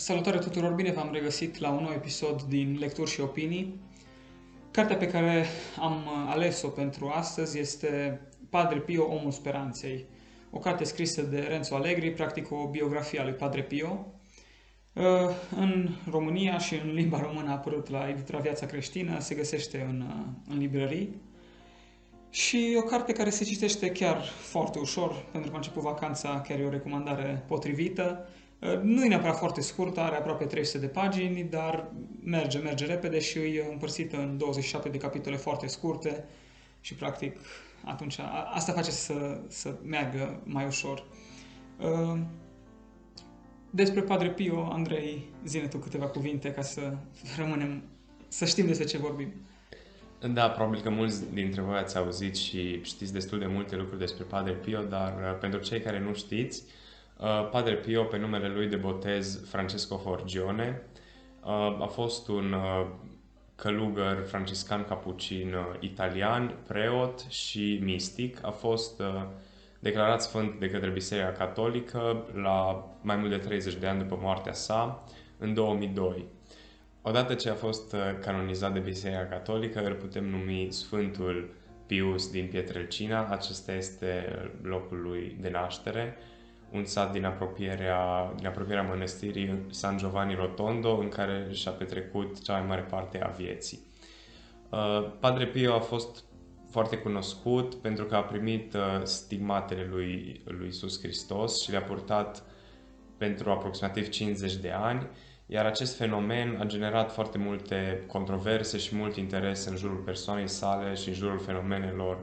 [0.00, 3.80] Salutare tuturor, bine v-am regăsit la un nou episod din Lecturi și Opinii.
[4.70, 5.46] Cartea pe care
[5.80, 10.04] am ales-o pentru astăzi este Padre Pio, Omul Speranței.
[10.50, 14.06] O carte scrisă de Renzo Allegri, practic o biografie a lui Padre Pio.
[14.92, 15.04] Uh,
[15.56, 20.04] în România și în limba română a apărut la editura Viața Creștină, se găsește în,
[20.06, 21.20] uh, în librării.
[22.30, 26.58] Și o carte care se citește chiar foarte ușor, pentru că a început vacanța, chiar
[26.58, 28.28] e o recomandare potrivită.
[28.60, 31.90] Uh, nu e neapărat foarte scurtă, are aproape 300 de pagini, dar
[32.22, 36.24] merge, merge repede și e împărțită în 27 de capitole foarte scurte
[36.80, 37.36] și practic
[37.84, 38.18] atunci
[38.54, 41.04] asta face să, să meargă mai ușor.
[41.78, 42.20] Uh,
[43.70, 46.94] despre Padre Pio, Andrei, zine tu câteva cuvinte ca să
[47.36, 47.82] rămânem,
[48.28, 49.32] să știm despre ce vorbim.
[50.32, 54.24] Da, probabil că mulți dintre voi ați auzit și știți destul de multe lucruri despre
[54.24, 56.70] Padre Pio, dar uh, pentru cei care nu știți, uh,
[57.50, 60.82] Padre Pio, pe numele lui de botez Francesco Forgione,
[61.44, 62.54] uh, a fost un
[63.54, 68.44] călugăr franciscan capucin italian, preot și mistic.
[68.44, 69.02] A fost
[69.80, 74.52] declarat sfânt de către Biserica Catolică la mai mult de 30 de ani după moartea
[74.52, 75.04] sa,
[75.38, 76.26] în 2002.
[77.02, 81.54] Odată ce a fost uh, canonizat de Biserica Catolică, îl putem numi Sfântul
[81.86, 83.26] Pius din Pietrelcina.
[83.26, 86.16] Acesta este locul lui de naștere,
[86.72, 92.58] un sat din apropierea, din apropierea mănăstirii San Giovanni Rotondo, în care și-a petrecut cea
[92.58, 93.80] mai mare parte a vieții.
[94.70, 96.24] Uh, Padre Pio a fost
[96.70, 102.42] foarte cunoscut pentru că a primit uh, stigmatele lui, lui Iisus Hristos și le-a purtat
[103.16, 105.08] pentru aproximativ 50 de ani
[105.52, 110.94] iar acest fenomen a generat foarte multe controverse și mult interes în jurul persoanei sale
[110.94, 112.18] și în jurul fenomenelor,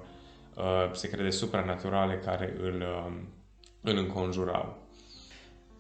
[0.56, 3.12] uh, se crede, supranaturale care îl, uh,
[3.82, 4.78] îl înconjurau.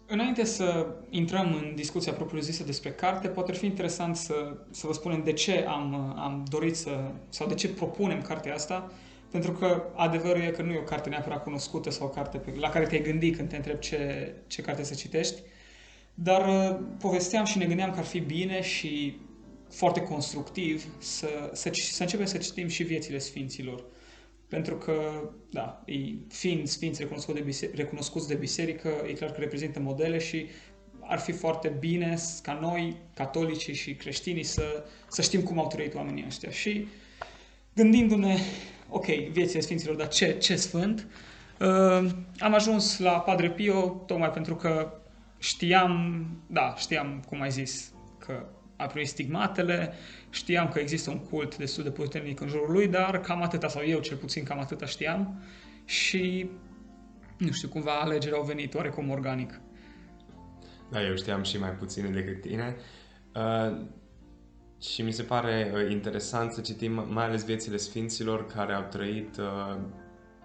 [0.09, 5.23] Înainte să intrăm în discuția propriu-zisă despre carte, poate fi interesant să, să vă spunem
[5.23, 8.91] de ce am, am dorit să, sau de ce propunem cartea asta,
[9.31, 12.53] pentru că adevărul e că nu e o carte neapărat cunoscută sau o carte pe,
[12.59, 15.41] la care te-ai gândit când te întrebi ce, ce carte să citești,
[16.13, 19.19] dar uh, povesteam și ne gândeam că ar fi bine și
[19.69, 23.83] foarte constructiv să, să, să începem să citim și viețile Sfinților.
[24.47, 29.39] Pentru că, da, ei, fiind Sfinți recunoscuți de, biserică, recunoscuți de biserică, e clar că
[29.39, 30.45] reprezintă modele și
[30.99, 35.95] ar fi foarte bine ca noi, catolicii și creștinii, să, să știm cum au trăit
[35.95, 36.49] oamenii ăștia.
[36.49, 36.87] Și
[37.73, 38.37] gândindu-ne,
[38.89, 41.07] ok, viețile Sfinților, dar ce, ce sfânt,
[41.59, 42.09] uh,
[42.39, 45.01] am ajuns la Padre Pio tocmai pentru că
[45.39, 48.45] știam, da, știam, cum ai zis, că
[48.77, 49.93] a primit stigmatele,
[50.29, 53.81] știam că există un cult destul de puternic în jurul lui, dar cam atâta, sau
[53.85, 55.41] eu cel puțin cam atâta știam
[55.85, 56.49] și,
[57.37, 59.61] nu știu, cumva alegerea au venit oarecum organic.
[60.91, 62.75] Da, eu știam și mai puține decât tine.
[63.35, 63.85] Uh,
[64.81, 69.37] și mi se pare uh, interesant să citim mai ales viețile sfinților care au trăit
[69.37, 69.77] uh,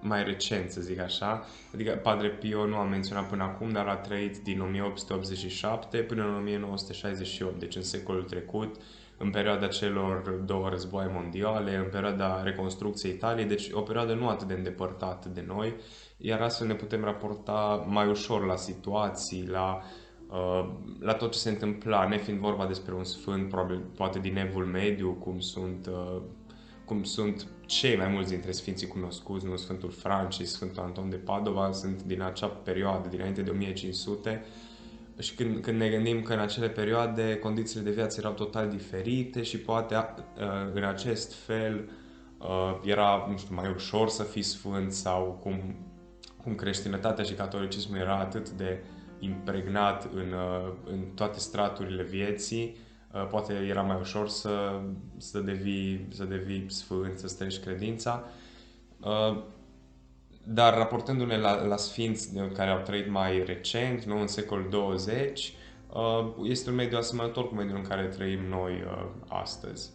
[0.03, 1.45] mai recent, să zic așa.
[1.75, 6.35] Adică Padre Pio nu am menționat până acum, dar a trăit din 1887 până în
[6.35, 8.77] 1968, deci în secolul trecut,
[9.19, 14.49] în perioada celor două războaie mondiale, în perioada reconstrucției Italiei, deci o perioadă nu atât
[14.49, 15.75] de îndepărtată de noi,
[16.17, 19.81] iar astfel ne putem raporta mai ușor la situații, la,
[20.31, 20.69] uh,
[21.01, 25.13] la tot ce se întâmpla, nefiind vorba despre un sfânt, probabil, poate din evul mediu,
[25.13, 26.23] cum sunt uh,
[26.85, 31.73] cum sunt cei mai mulți dintre sfinții cunoscuți, nu Sfântul Francis, Sfântul Anton de Padova,
[31.73, 34.45] sunt din acea perioadă, dinainte de 1500,
[35.19, 39.43] și când, când ne gândim că în acele perioade condițiile de viață erau total diferite
[39.43, 40.05] și poate uh,
[40.75, 41.91] în acest fel
[42.39, 45.77] uh, era, nu știu, mai ușor să fii sfânt sau cum,
[46.43, 48.83] cum creștinătatea și catolicismul era atât de
[49.19, 52.91] impregnat în, uh, în toate straturile vieții, Uh,
[53.31, 54.81] poate era mai ușor să,
[55.17, 58.25] să, devii, să devii sfânt, să străiești credința.
[59.01, 59.43] Uh,
[60.45, 65.53] dar raportându-ne la, la sfinți care au trăit mai recent, nu în secolul 20,
[65.93, 68.85] uh, este un mediu asemănător cu mediul în care trăim noi
[69.29, 69.91] astăzi.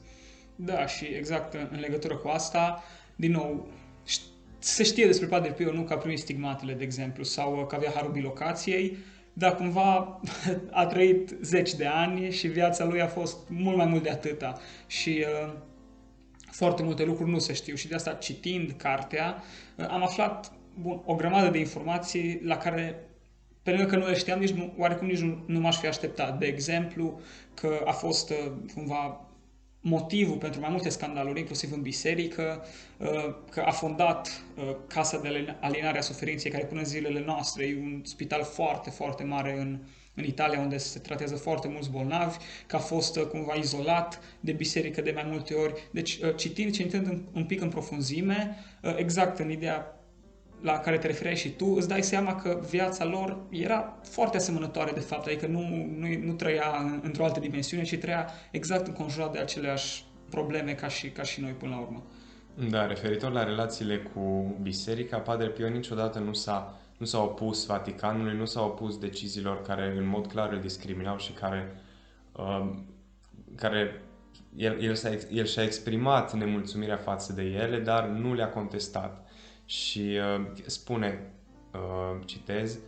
[0.55, 2.83] Da, și exact în legătură cu asta,
[3.15, 3.67] din nou,
[4.59, 7.91] se știe despre Padre Pio nu că a primit stigmatele, de exemplu, sau că avea
[7.95, 8.97] harul bilocației,
[9.37, 10.19] dar cumva
[10.71, 14.59] a trăit zeci de ani și viața lui a fost mult mai mult de atâta.
[14.87, 15.53] Și uh,
[16.51, 19.43] foarte multe lucruri nu se știu și de asta citind cartea
[19.75, 23.01] uh, am aflat bun, o grămadă de informații la care
[23.63, 26.39] pe lângă că nu le știam, nici nu, oarecum nici nu, nu m-aș fi așteptat.
[26.39, 27.19] De exemplu,
[27.53, 29.26] că a fost uh, cumva
[29.87, 32.65] motivul pentru mai multe scandaluri, inclusiv în biserică,
[32.97, 37.65] uh, că a fondat uh, Casa de Alinare a Suferinței, care până în zilele noastre
[37.65, 39.79] e un spital foarte, foarte mare în,
[40.13, 42.37] în Italia, unde se tratează foarte mulți bolnavi,
[42.67, 45.89] că a fost uh, cumva izolat de biserică de mai multe ori.
[45.91, 48.55] Deci, citind și intrând un pic în profunzime,
[48.97, 49.96] exact în ideea
[50.61, 54.91] la care te refereai și tu, îți dai seama că viața lor era foarte asemănătoare
[54.91, 55.59] de fapt, adică nu,
[55.97, 61.09] nu, nu trăia într-o altă dimensiune, ci trăia exact înconjurat de aceleași probleme ca și,
[61.09, 62.03] ca și noi până la urmă.
[62.69, 68.37] Da, referitor la relațiile cu biserica, Padre Pio niciodată nu s-a, nu s-a opus Vaticanului,
[68.37, 71.81] nu s-a opus deciziilor care în mod clar îl discriminau și care,
[72.31, 72.69] uh,
[73.55, 74.01] care
[74.55, 79.26] el, el, s-a, el și-a exprimat nemulțumirea față de ele, dar nu le-a contestat
[79.67, 81.31] și uh, spune,
[81.73, 82.79] uh, citez,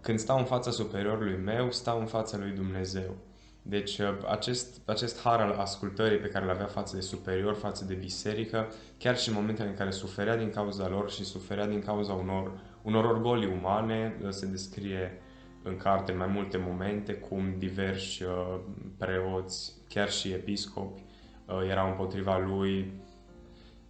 [0.00, 3.16] când stau în fața superiorului meu, stau în fața lui Dumnezeu.
[3.62, 7.84] Deci uh, acest, acest har al ascultării pe care îl avea față de superior, față
[7.84, 11.82] de biserică, chiar și în momentele în care suferea din cauza lor și suferea din
[11.82, 15.20] cauza unor, unor orgolii umane, uh, se descrie
[15.62, 18.58] în carte în mai multe momente cum diversi uh,
[18.98, 21.02] preoți, chiar și episcopi,
[21.46, 22.92] uh, erau împotriva lui,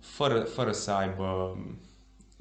[0.00, 1.58] fără, fără să aibă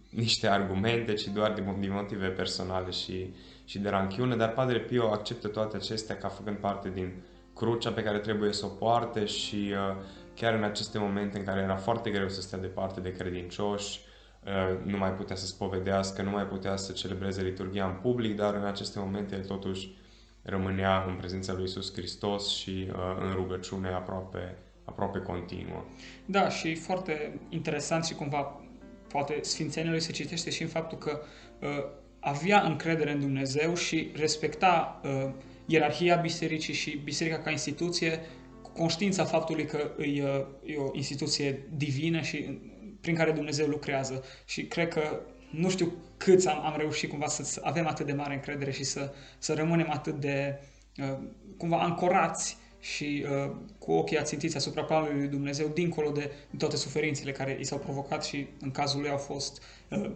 [0.10, 3.34] niște argumente, ci doar din motive personale și,
[3.66, 7.14] și de ranchiune, dar Padre Pio acceptă toate acestea ca făcând parte din
[7.54, 9.96] crucea pe care trebuie să o poarte și uh,
[10.36, 14.00] chiar în aceste momente în care era foarte greu să stea departe de credincioși,
[14.46, 18.54] uh, nu mai putea să spovedească, nu mai putea să celebreze liturgia în public, dar
[18.54, 19.96] în aceste momente el totuși
[20.42, 25.84] rămânea în prezența lui Isus Hristos și uh, în rugăciune aproape, aproape continuă.
[26.26, 28.62] Da, și foarte interesant și cumva
[29.08, 31.22] poate Sfințenia lui se citește și în faptul că
[31.62, 31.68] uh,
[32.20, 35.30] avea încredere în Dumnezeu și respecta uh,
[35.66, 38.20] ierarhia bisericii și biserica ca instituție
[38.62, 42.56] cu conștiința faptului că e, uh, e o instituție divină și uh,
[43.02, 44.24] prin care Dumnezeu lucrează.
[44.46, 45.20] Și cred că
[45.52, 49.14] nu știu câți am, am reușit cumva să avem atât de mare încredere și să,
[49.38, 50.60] să rămânem atât de
[50.98, 51.18] uh,
[51.58, 57.32] cumva ancorați și uh, cu ochii ațintiți asupra planului lui Dumnezeu, dincolo de toate suferințele
[57.32, 60.12] care i s-au provocat și în cazul lui au fost uh,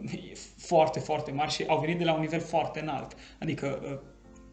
[0.57, 3.15] foarte, foarte mari și au venit de la un nivel foarte înalt.
[3.39, 3.99] Adică, uh,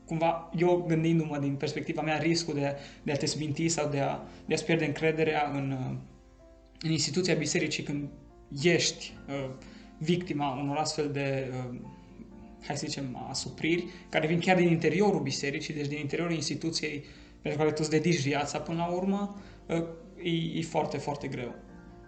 [0.06, 4.20] cumva, eu gândindu-mă din perspectiva mea, riscul de, de a te sminti sau de a,
[4.46, 5.96] de a-ți pierde încrederea în, uh,
[6.80, 8.08] în instituția bisericii când
[8.62, 9.50] ești uh,
[9.98, 11.78] victima unor astfel de uh,
[12.66, 17.04] hai să zicem, asupriri, care vin chiar din interiorul bisericii, deci din interiorul instituției
[17.42, 19.36] pentru care tu îți dedici viața până la urmă,
[19.68, 19.86] ă,
[20.22, 21.54] e, e foarte, foarte greu.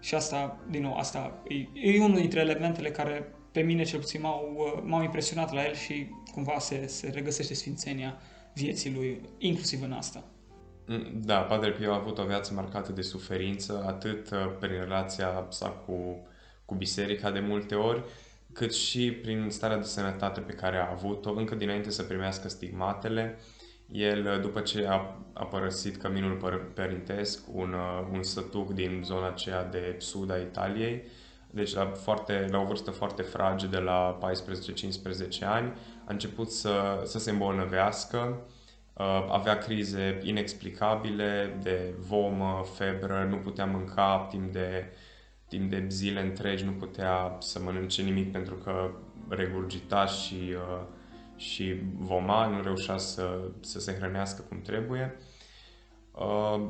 [0.00, 4.20] Și asta, din nou, asta e, e unul dintre elementele care pe mine cel puțin
[4.20, 8.18] m-au, ă, m-au impresionat la el și cumva se, se regăsește sfințenia
[8.54, 10.24] vieții lui, inclusiv în asta.
[10.86, 15.46] Mm, da, Padre Pio a avut o viață marcată de suferință, atât ă, prin relația
[15.48, 16.26] sa cu,
[16.64, 18.02] cu biserica de multe ori,
[18.52, 23.38] cât și prin starea de sănătate pe care a avut-o încă dinainte să primească stigmatele.
[23.92, 29.64] El, după ce a, a părăsit căminul părintesc, un, uh, un sătuc din zona aceea
[29.64, 31.02] de sud a Italiei,
[31.50, 34.18] deci la, foarte, la o vârstă foarte fragedă, la
[35.40, 35.72] 14-15 ani,
[36.04, 38.40] a început să, să se îmbolnăvească,
[38.92, 44.92] uh, avea crize inexplicabile de vomă, febră, nu putea mânca timp de,
[45.48, 48.90] timp de zile întregi, nu putea să mănânce nimic pentru că
[49.28, 50.86] regurgita și uh,
[51.40, 55.16] și voma, nu reușea să, să se hrănească cum trebuie.
[56.12, 56.68] Uh,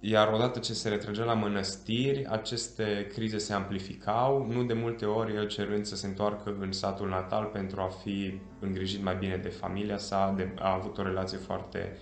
[0.00, 5.34] iar odată ce se retrăgea la mănăstiri, aceste crize se amplificau, nu de multe ori
[5.34, 9.48] el cerând să se întoarcă în satul natal pentru a fi îngrijit mai bine de
[9.48, 11.96] familia sa, de, a avut o relație foarte,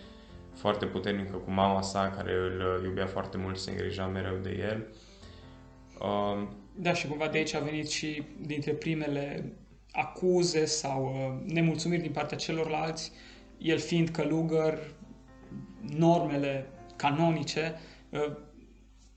[0.55, 4.69] foarte puternică cu mama sa, care îl iubea foarte mult și se îngrija mereu de
[4.71, 4.87] el.
[6.01, 9.53] Uh, da, și cumva de aici a venit și dintre primele
[9.97, 13.13] acuze sau uh, nemulțumiri din partea celorlalți,
[13.59, 14.79] el fiind călugăr,
[15.97, 17.75] normele canonice
[18.11, 18.37] uh,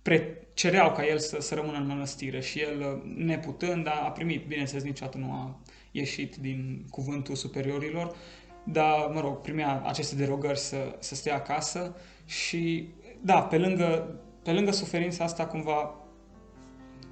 [0.02, 4.12] pre- cereau ca el să, să rămână în mănăstire și el, uh, neputând, a, a
[4.12, 5.60] primit, bineînțeles, niciodată nu a
[5.92, 8.16] ieșit din cuvântul superiorilor,
[8.64, 11.96] dar, mă rog, primea aceste derogări să, să stea acasă
[12.26, 12.88] și,
[13.22, 15.96] da, pe lângă, pe lângă suferința asta cumva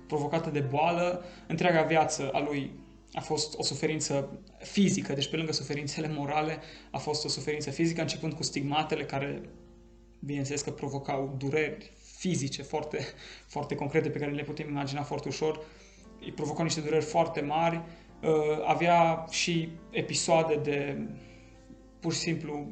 [0.07, 2.71] provocată de boală, întreaga viață a lui
[3.13, 6.59] a fost o suferință fizică, deci pe lângă suferințele morale
[6.91, 9.41] a fost o suferință fizică, începând cu stigmatele care,
[10.19, 12.99] bineînțeles că provocau dureri fizice foarte,
[13.47, 15.59] foarte concrete pe care le putem imagina foarte ușor,
[16.21, 17.81] îi provocau niște dureri foarte mari,
[18.21, 18.29] uh,
[18.65, 21.07] avea și episoade de
[21.99, 22.67] pur și simplu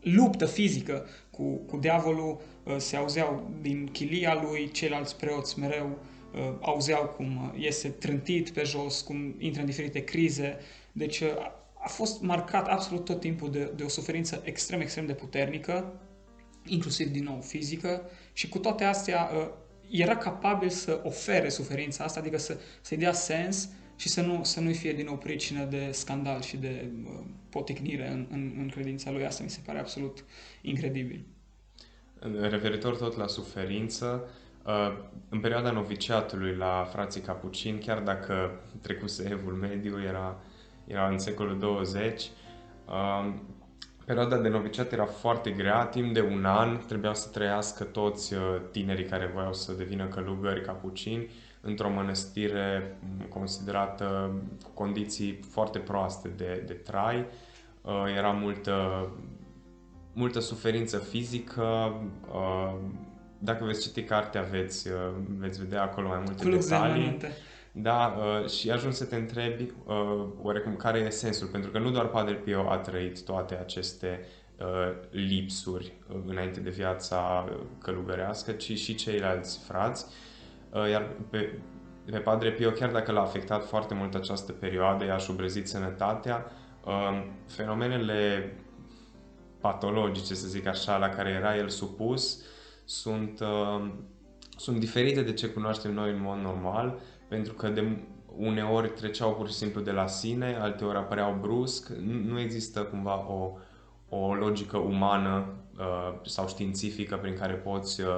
[0.00, 6.11] luptă fizică cu, cu diavolul, uh, se auzeau din chilia lui, ceilalți preoți mereu uh,
[6.60, 10.58] auzeau cum iese trântit pe jos, cum intră în diferite crize.
[10.92, 11.28] Deci uh,
[11.84, 16.00] a fost marcat absolut tot timpul de, de o suferință extrem, extrem de puternică,
[16.66, 19.30] inclusiv din nou fizică și cu toate astea
[19.90, 24.60] era capabil să ofere suferința asta, adică să, să-i dea sens și să nu, să
[24.60, 29.10] nu fie din nou pricină de scandal și de uh, poticnire în, în, în credința
[29.10, 29.24] lui.
[29.24, 30.24] Asta mi se pare absolut
[30.62, 31.24] incredibil.
[32.40, 34.41] Referitor tot la suferință, uh,
[35.28, 40.40] în perioada noviciatului la frații Capucini, chiar dacă trecuse evul mediu, era,
[40.86, 42.30] era în secolul 20,
[42.86, 43.34] uh,
[44.04, 48.40] perioada de noviciat era foarte grea, timp de un an trebuiau să trăiască toți uh,
[48.70, 56.62] tinerii care voiau să devină călugări capucini într-o mănăstire considerată cu condiții foarte proaste de,
[56.66, 57.26] de trai.
[57.82, 59.08] Uh, era multă,
[60.12, 61.94] multă suferință fizică.
[63.42, 64.94] Uh, dacă veți citi cartea, veți, uh,
[65.38, 67.18] veți vedea acolo mai multe Club detalii.
[67.72, 71.90] Da, uh, și ajung să te întrebi uh, oarecum care e sensul, pentru că nu
[71.90, 74.26] doar Padre Pio a trăit toate aceste
[74.58, 80.06] uh, lipsuri uh, înainte de viața călugărească, ci și ceilalți frați.
[80.70, 81.58] Uh, iar pe,
[82.10, 86.52] pe Padre Pio, chiar dacă l-a afectat foarte mult această perioadă, i-a șubrezit sănătatea,
[86.84, 88.52] uh, fenomenele
[89.60, 92.42] patologice, să zic așa, la care era el supus,
[92.84, 93.90] sunt, uh,
[94.56, 96.98] sunt diferite de ce cunoaștem noi în mod normal,
[97.28, 97.98] pentru că de
[98.36, 101.88] uneori treceau pur și simplu de la sine, alteori apăreau brusc,
[102.26, 103.52] nu există cumva o,
[104.08, 105.46] o logică umană
[105.78, 108.08] uh, sau științifică prin care poți uh,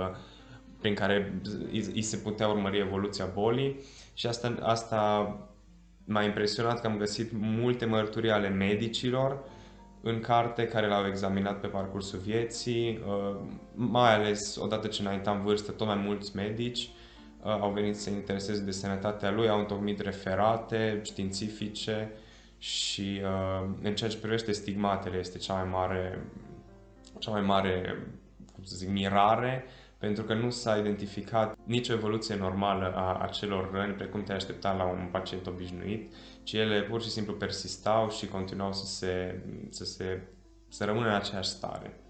[0.84, 1.40] prin care
[1.72, 3.80] îi se putea urmări evoluția bolii.
[4.14, 5.36] Și asta, asta
[6.04, 9.38] m-a impresionat că am găsit multe mărturii ale medicilor
[10.04, 13.36] în carte care l-au examinat pe parcursul vieții, uh,
[13.74, 16.90] mai ales odată ce înaintam vârstă, tot mai mulți medici
[17.42, 22.12] uh, au venit să se intereseze de sănătatea lui, au întocmit referate științifice
[22.58, 26.24] și uh, în ceea ce privește stigmatele este cea mai mare,
[27.18, 27.98] cea mai mare
[28.54, 29.64] cum să zic, mirare
[30.04, 34.84] pentru că nu s-a identificat nicio evoluție normală a acelor răni precum te aștepta la
[34.84, 40.20] un pacient obișnuit, ci ele pur și simplu persistau și continuau să se, să se
[40.68, 42.00] să rămână în aceeași stare.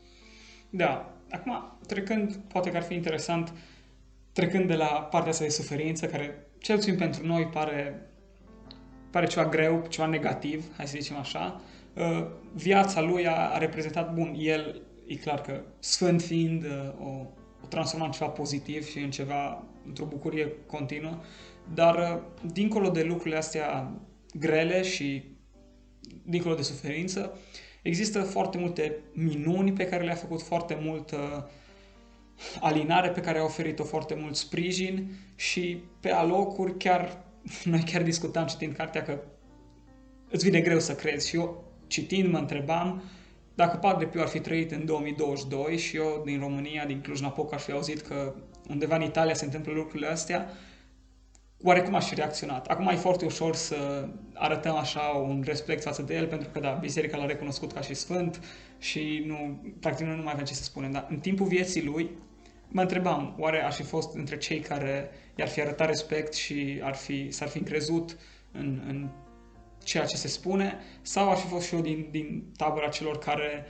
[0.70, 1.14] Da.
[1.30, 3.52] Acum, trecând, poate că ar fi interesant,
[4.32, 8.10] trecând de la partea asta de suferință, care cel puțin pentru noi pare,
[9.10, 11.60] pare ceva greu, ceva negativ, hai să zicem așa,
[11.94, 17.26] uh, viața lui a, a reprezentat, bun, el e clar că sfânt fiind uh, o
[17.64, 21.18] o transforma în ceva pozitiv și în ceva, într-o bucurie continuă,
[21.74, 23.92] dar uh, dincolo de lucrurile astea
[24.34, 25.24] grele și
[26.22, 27.38] dincolo de suferință,
[27.82, 31.50] există foarte multe minuni pe care le-a făcut, foarte multă
[32.60, 37.24] alinare pe care a oferit-o, foarte mult sprijin și pe alocuri chiar,
[37.64, 39.20] noi chiar discutam citind cartea că
[40.30, 41.28] îți vine greu să crezi.
[41.28, 43.02] Și eu citind mă întrebam
[43.54, 47.62] dacă Padre Pio ar fi trăit în 2022 și eu din România, din Cluj-Napoca, aș
[47.62, 48.34] fi auzit că
[48.68, 50.48] undeva în Italia se întâmplă lucrurile astea,
[51.62, 52.66] oarecum aș fi reacționat.
[52.66, 56.70] Acum e foarte ușor să arătăm așa un respect față de el, pentru că, da,
[56.70, 58.40] biserica l-a recunoscut ca și sfânt
[58.78, 60.90] și nu, practic nu mai avem ce să spunem.
[60.90, 62.10] Dar în timpul vieții lui,
[62.68, 66.94] mă întrebam, oare aș fi fost între cei care i-ar fi arătat respect și ar
[66.94, 68.16] fi, s-ar fi încrezut
[68.52, 69.08] în, în
[69.84, 73.66] ceea ce se spune, sau ar fi fost și eu din, din tabăra celor care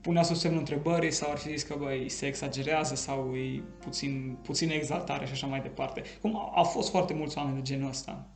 [0.00, 4.38] punea sub semnul întrebării sau ar fi zis că băi, se exagerează sau e puțin,
[4.42, 6.02] puțin exaltare și așa mai departe.
[6.20, 8.26] Cum au fost foarte mulți oameni de genul ăsta,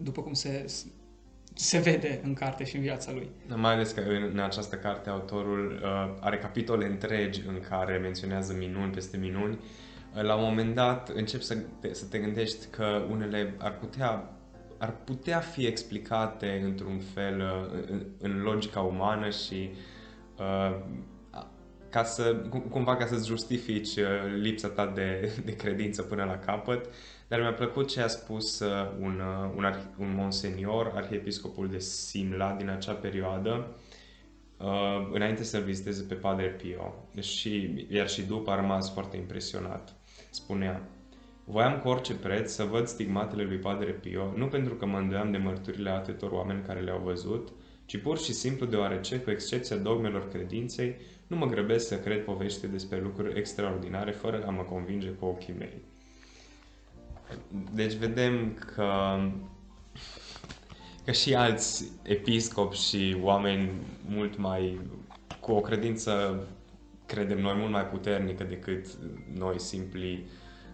[0.00, 0.64] după cum se,
[1.54, 3.30] se vede în carte și în viața lui.
[3.54, 8.52] Mai ales că în, în această carte autorul uh, are capitole întregi în care menționează
[8.58, 9.58] minuni peste minuni.
[10.14, 14.35] Uh, la un moment dat încep să te, să te gândești că unele ar putea
[14.78, 19.70] ar putea fi explicate într-un fel uh, în, în logica umană și
[20.38, 20.78] uh,
[21.90, 22.36] ca să,
[22.70, 24.04] cumva ca să-ți justifici uh,
[24.40, 26.88] lipsa ta de, de credință până la capăt,
[27.28, 29.20] dar mi-a plăcut ce a spus uh, un,
[29.56, 29.64] un,
[29.98, 33.76] un monsenior, arhiepiscopul de Simla din acea perioadă,
[34.58, 39.94] uh, înainte să-l viziteze pe Padre Pio, și, iar și după a rămas foarte impresionat.
[40.30, 40.88] Spunea,
[41.48, 45.30] Voiam cu orice preț să văd stigmatele lui Padre Pio, nu pentru că mă îndoiam
[45.30, 47.48] de mărturile atâtor oameni care le-au văzut,
[47.84, 52.66] ci pur și simplu deoarece, cu excepția dogmelor credinței, nu mă grăbesc să cred povești
[52.66, 55.82] despre lucruri extraordinare fără a mă convinge cu ochii mei.
[57.74, 59.18] Deci vedem că,
[61.04, 63.70] că și alți episcopi și oameni
[64.08, 64.80] mult mai
[65.40, 66.44] cu o credință
[67.06, 68.86] credem noi, mult mai puternică decât
[69.34, 70.24] noi simpli,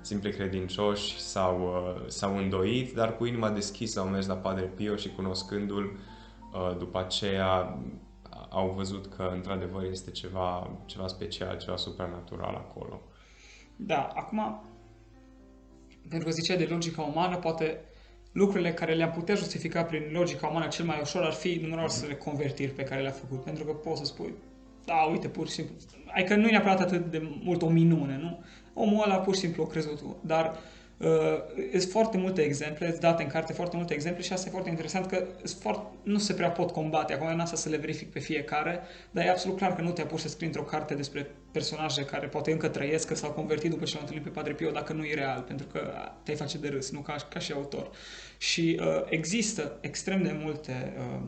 [0.03, 4.97] simpli credincioși sau, uh, sau îndoit, dar cu inima deschisă au mers la Padre Pio
[4.97, 7.79] și cunoscându-l, uh, după aceea
[8.49, 13.01] au văzut că într-adevăr este ceva, ceva special, ceva supranatural acolo.
[13.77, 14.63] Da, acum,
[16.09, 17.81] pentru că ziceai de logica umană, poate
[18.33, 22.73] lucrurile care le-am putea justifica prin logica umană cel mai ușor ar fi numeroasele convertiri
[22.73, 23.45] pe care le-a făcut.
[23.45, 24.35] Pentru că poți să spui,
[24.85, 25.75] da, uite, pur și simplu.
[26.15, 28.45] Adică nu e neapărat atât de mult o minune, nu?
[28.75, 30.01] Omul ăla pur și simplu a crezut.
[30.21, 30.59] Dar
[30.99, 31.09] uh,
[31.71, 34.71] sunt foarte multe exemple, îți date în carte foarte multe exemple și asta e foarte
[34.71, 35.27] interesant că
[35.61, 37.13] foarte, nu se prea pot combate.
[37.13, 40.21] Acum n-am să le verific pe fiecare, dar e absolut clar că nu te-a pus
[40.21, 43.93] să scrii într-o carte despre personaje care poate încă trăiesc, că s-au convertit după ce
[43.93, 46.91] l-au întâlnit pe Padre Pio, dacă nu e real, pentru că te-ai face de râs,
[46.91, 47.91] nu ca, ca și autor.
[48.39, 51.23] Și uh, există extrem de multe uh,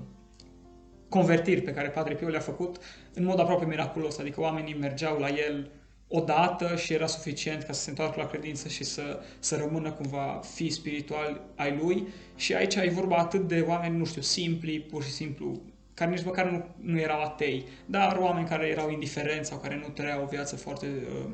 [1.14, 2.76] convertiri pe care Padre Pio le-a făcut
[3.14, 5.70] în mod aproape miraculos, adică oamenii mergeau la el
[6.08, 10.40] odată și era suficient ca să se întoarcă la credință și să, să rămână cumva
[10.54, 12.06] fi spiritual ai lui.
[12.36, 15.62] Și aici ai vorba atât de oameni, nu știu, simpli, pur și simplu,
[15.94, 19.88] care nici măcar nu, nu erau atei, dar oameni care erau indiferenți sau care nu
[19.88, 21.30] trăiau o viață foarte, uh,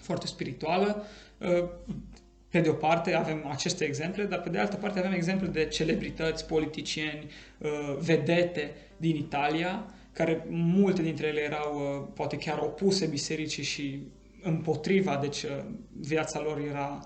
[0.00, 1.04] foarte spirituală,
[1.38, 1.68] uh,
[2.50, 5.64] pe de o parte avem aceste exemple, dar pe de altă parte avem exemple de
[5.64, 13.06] celebrități, politicieni, uh, vedete din Italia, care multe dintre ele erau uh, poate chiar opuse
[13.06, 14.02] bisericii și
[14.42, 15.50] împotriva, deci uh,
[16.00, 17.00] viața lor era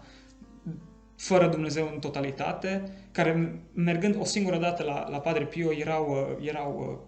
[1.17, 2.83] fără Dumnezeu în totalitate,
[3.13, 7.03] care mergând o singură dată la, la Padre Pio erau, erau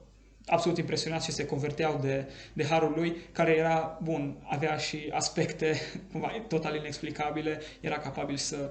[0.46, 5.80] absolut impresionați și se converteau de, de harul lui, care era, bun, avea și aspecte
[6.12, 8.70] cumva total inexplicabile, era capabil să,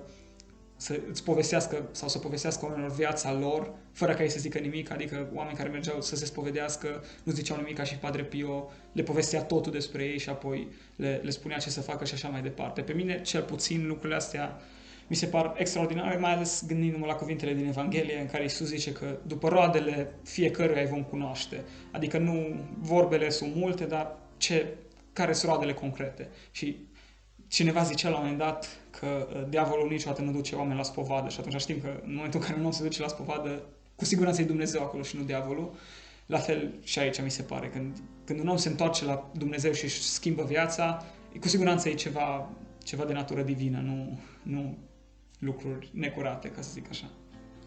[0.77, 4.91] să îți povestească sau să povestească oamenilor viața lor, fără ca ei să zică nimic,
[4.91, 9.03] adică oameni care mergeau să se spovedească, nu ziceau nimic ca și Padre Pio, le
[9.03, 12.41] povestea totul despre ei și apoi le, le spunea ce să facă și așa mai
[12.41, 12.81] departe.
[12.81, 14.61] Pe mine, cel puțin, lucrurile astea
[15.07, 18.91] mi se par extraordinare, mai ales gândindu-mă la cuvintele din Evanghelie în care Isus zice
[18.91, 21.63] că după roadele fiecăruia îi vom cunoaște.
[21.91, 24.73] Adică nu vorbele sunt multe, dar ce,
[25.13, 26.29] care sunt roadele concrete.
[26.51, 26.77] Și
[27.47, 31.29] cineva zicea la un moment dat că uh, diavolul niciodată nu duce oameni la spovadă
[31.29, 33.63] și atunci știm că în momentul în care un om se duce la spovadă,
[33.95, 35.73] cu siguranță e Dumnezeu acolo și nu diavolul.
[36.25, 39.71] La fel și aici mi se pare, când, când un om se întoarce la Dumnezeu
[39.71, 41.05] și își schimbă viața,
[41.39, 42.49] cu siguranță e ceva,
[42.83, 44.77] ceva de natură divină, nu, nu
[45.45, 47.05] lucruri necurate, ca să zic așa.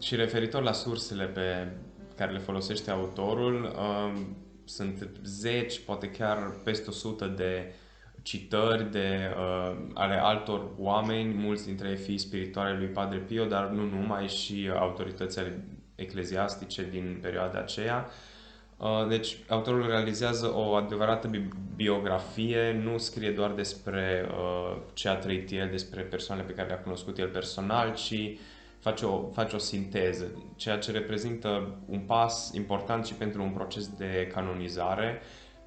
[0.01, 1.67] Și referitor la sursele pe
[2.15, 4.21] care le folosește autorul, uh,
[4.65, 7.73] sunt zeci, poate chiar peste 100 de
[8.21, 13.67] citări de, uh, ale altor oameni, mulți dintre ei fii spirituale lui Padre Pio, dar
[13.69, 15.63] nu numai, și autoritățile
[15.95, 18.05] ecleziastice din perioada aceea.
[18.07, 18.28] Uh,
[19.07, 21.29] deci, autorul realizează o adevărată
[21.75, 26.79] biografie, nu scrie doar despre uh, ce a trăit el, despre persoanele pe care le-a
[26.79, 28.37] cunoscut el personal, ci
[28.79, 33.87] face o, face o sinteză, ceea ce reprezintă un pas important și pentru un proces
[33.87, 35.21] de canonizare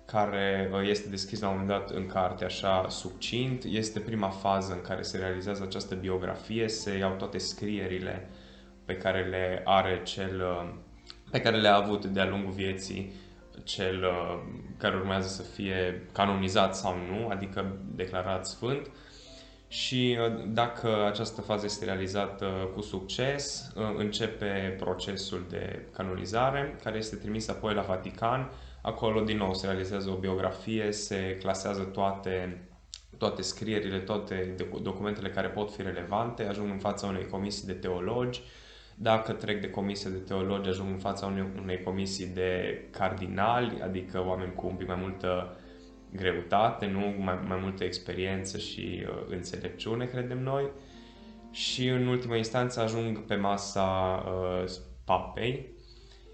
[0.04, 3.64] care uh, este deschis la un moment dat în carte așa succint.
[3.64, 8.28] Este prima fază în care se realizează această biografie, se iau toate scrierile
[8.84, 10.42] pe care le are cel
[11.32, 13.12] pe care le-a avut de-a lungul vieții
[13.64, 14.40] cel uh,
[14.76, 18.90] care urmează să fie canonizat sau nu, adică declarat sfânt.
[19.68, 26.96] Și uh, dacă această fază este realizată cu succes, uh, începe procesul de canonizare, care
[26.96, 28.50] este trimis apoi la Vatican.
[28.82, 32.68] Acolo, din nou, se realizează o biografie, se clasează toate,
[33.18, 38.42] toate scrierile, toate documentele care pot fi relevante, ajung în fața unei comisii de teologi,
[39.02, 44.24] dacă trec de comisie de teologi, ajung în fața unei, unei comisii de cardinali, adică
[44.26, 45.56] oameni cu un pic mai multă
[46.12, 50.70] greutate, nu mai, mai multă experiență și uh, înțelepciune, credem noi.
[51.50, 54.70] Și în ultima instanță ajung pe masa uh,
[55.04, 55.72] papei,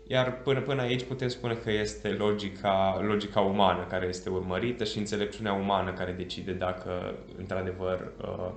[0.07, 4.99] iar până, până aici putem spune că este logica, logica umană care este urmărită și
[4.99, 8.51] înțelepciunea umană care decide dacă într-adevăr uh,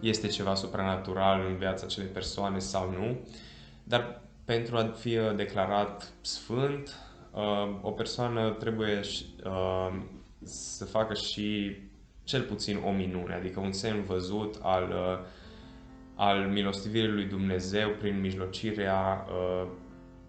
[0.00, 3.18] este ceva supranatural în viața acelei persoane sau nu,
[3.84, 6.94] dar pentru a fi uh, declarat sfânt,
[7.32, 9.00] uh, o persoană trebuie
[9.44, 10.00] uh,
[10.42, 11.76] să facă și
[12.24, 14.94] cel puțin o minune, adică un semn văzut al,
[16.14, 19.26] al milostivirii lui Dumnezeu prin mijlocirea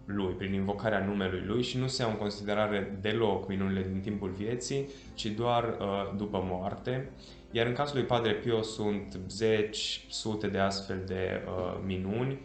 [0.06, 4.30] lui, prin invocarea numelui lui și nu se iau în considerare deloc minunile din timpul
[4.30, 5.78] vieții, ci doar
[6.18, 7.12] după moarte
[7.52, 12.40] iar în cazul lui Padre Pio sunt zeci, sute de astfel de uh, minuni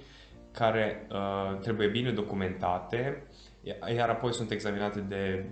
[0.50, 3.22] care uh, trebuie bine documentate,
[3.94, 5.44] iar apoi sunt examinate de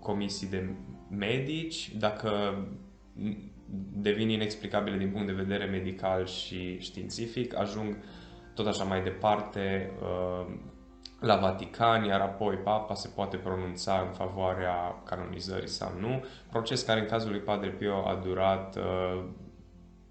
[0.00, 0.68] comisii de
[1.10, 2.30] medici, dacă
[3.92, 7.96] devin inexplicabile din punct de vedere medical și științific, ajung
[8.54, 10.54] tot așa mai departe uh,
[11.20, 17.00] la Vatican, iar apoi Papa se poate pronunța în favoarea canonizării sau nu, proces care
[17.00, 19.24] în cazul lui Padre Pio a durat uh,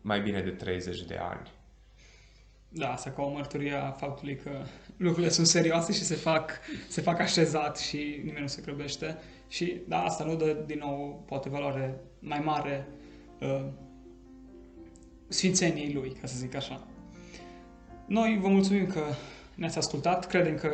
[0.01, 1.51] mai bine de 30 de ani.
[2.69, 4.51] Da, asta ca o mărturie a faptului că
[4.97, 6.51] lucrurile sunt serioase și se fac,
[6.87, 9.17] se fac așezat și nimeni nu se grăbește.
[9.47, 12.87] Și da, asta nu dă din nou poate valoare mai mare
[13.41, 13.65] uh,
[15.27, 16.87] sfințeniei lui, ca să zic așa.
[18.05, 19.01] Noi vă mulțumim că
[19.57, 20.71] ne-ați ascultat, credem că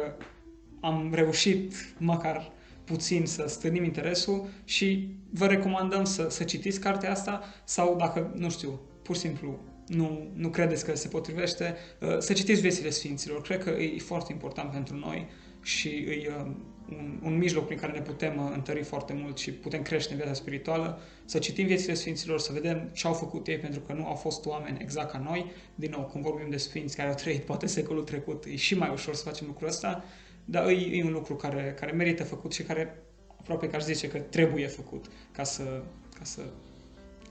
[0.80, 2.52] am reușit măcar
[2.84, 8.50] puțin să stârnim interesul și vă recomandăm să, să citiți cartea asta sau dacă, nu
[8.50, 13.42] știu, pur și simplu nu, nu credeți că se potrivește, uh, să citiți viețile Sfinților.
[13.42, 15.28] Cred că e foarte important pentru noi
[15.64, 16.52] și e uh,
[16.90, 20.18] un, un mijloc prin care ne putem uh, întări foarte mult și putem crește în
[20.18, 24.06] viața spirituală, să citim viețile Sfinților, să vedem ce au făcut ei, pentru că nu
[24.06, 25.52] au fost oameni exact ca noi.
[25.76, 28.90] Din nou, când vorbim de Sfinți care au trăit poate secolul trecut, e și mai
[28.90, 30.04] ușor să facem lucrul ăsta,
[30.46, 33.04] dar e, e un lucru care, care merită făcut și care
[33.40, 35.84] aproape că aș zice că trebuie făcut ca să,
[36.18, 36.42] ca să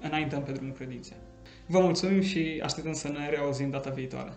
[0.01, 1.17] înaintăm pe drumul credinței.
[1.67, 4.33] Vă mulțumim și așteptăm să ne reauzim data viitoare.